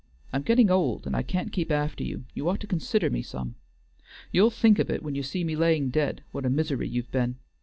I'm 0.33 0.41
gettin' 0.41 0.71
old 0.71 1.05
and 1.05 1.15
I 1.15 1.21
can't 1.21 1.51
keep 1.51 1.69
after 1.71 2.03
you; 2.03 2.25
you 2.33 2.49
ought 2.49 2.59
to 2.61 2.65
consider 2.65 3.11
me 3.11 3.21
some. 3.21 3.53
You'll 4.31 4.49
think 4.49 4.79
of 4.79 4.89
it 4.89 5.03
when 5.03 5.13
you 5.13 5.21
see 5.21 5.43
me 5.43 5.55
laying 5.55 5.91
dead, 5.91 6.23
what 6.31 6.43
a 6.43 6.49
misery 6.49 6.87
you've 6.87 7.11
be'n. 7.11 7.35